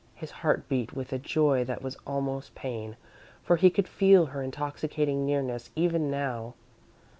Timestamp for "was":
1.83-1.95